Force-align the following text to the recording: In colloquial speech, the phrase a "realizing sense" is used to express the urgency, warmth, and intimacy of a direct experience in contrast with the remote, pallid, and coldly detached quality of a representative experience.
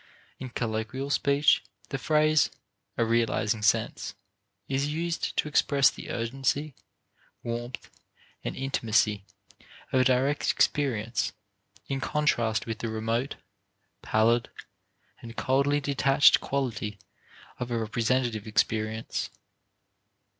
In 0.39 0.49
colloquial 0.49 1.11
speech, 1.11 1.63
the 1.89 1.99
phrase 1.99 2.49
a 2.97 3.05
"realizing 3.05 3.61
sense" 3.61 4.15
is 4.67 4.87
used 4.91 5.37
to 5.37 5.47
express 5.47 5.91
the 5.91 6.09
urgency, 6.09 6.73
warmth, 7.43 7.87
and 8.43 8.55
intimacy 8.55 9.23
of 9.93 9.99
a 10.01 10.03
direct 10.03 10.49
experience 10.49 11.33
in 11.87 12.01
contrast 12.01 12.65
with 12.65 12.79
the 12.79 12.89
remote, 12.89 13.35
pallid, 14.01 14.49
and 15.21 15.37
coldly 15.37 15.79
detached 15.79 16.41
quality 16.41 16.97
of 17.59 17.69
a 17.69 17.77
representative 17.77 18.47
experience. 18.47 19.29